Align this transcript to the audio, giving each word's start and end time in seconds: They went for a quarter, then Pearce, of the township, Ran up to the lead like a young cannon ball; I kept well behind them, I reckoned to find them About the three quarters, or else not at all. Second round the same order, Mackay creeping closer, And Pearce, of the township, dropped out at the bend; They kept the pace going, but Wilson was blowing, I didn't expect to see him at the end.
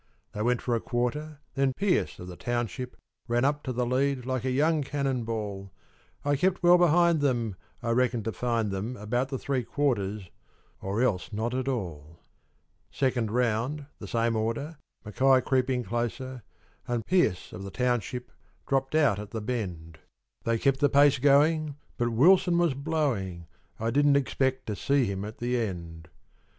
They 0.31 0.41
went 0.41 0.63
for 0.63 0.73
a 0.73 0.79
quarter, 0.81 1.41
then 1.53 1.73
Pearce, 1.73 2.17
of 2.17 2.27
the 2.27 2.35
township, 2.35 2.97
Ran 3.27 3.45
up 3.45 3.61
to 3.65 3.71
the 3.71 3.85
lead 3.85 4.25
like 4.25 4.43
a 4.43 4.49
young 4.49 4.81
cannon 4.81 5.25
ball; 5.25 5.71
I 6.25 6.35
kept 6.35 6.63
well 6.63 6.79
behind 6.79 7.21
them, 7.21 7.55
I 7.83 7.91
reckoned 7.91 8.25
to 8.25 8.31
find 8.31 8.71
them 8.71 8.97
About 8.97 9.29
the 9.29 9.37
three 9.37 9.63
quarters, 9.63 10.31
or 10.81 11.03
else 11.03 11.31
not 11.31 11.53
at 11.53 11.67
all. 11.67 12.17
Second 12.89 13.29
round 13.29 13.85
the 13.99 14.07
same 14.07 14.35
order, 14.35 14.79
Mackay 15.05 15.41
creeping 15.41 15.83
closer, 15.83 16.41
And 16.87 17.05
Pearce, 17.05 17.53
of 17.53 17.61
the 17.61 17.69
township, 17.69 18.31
dropped 18.67 18.95
out 18.95 19.19
at 19.19 19.29
the 19.29 19.39
bend; 19.39 19.99
They 20.45 20.57
kept 20.57 20.79
the 20.79 20.89
pace 20.89 21.19
going, 21.19 21.75
but 21.97 22.09
Wilson 22.09 22.57
was 22.57 22.73
blowing, 22.73 23.45
I 23.79 23.91
didn't 23.91 24.17
expect 24.17 24.65
to 24.65 24.75
see 24.75 25.05
him 25.05 25.23
at 25.23 25.37
the 25.37 25.59
end. 25.61 26.09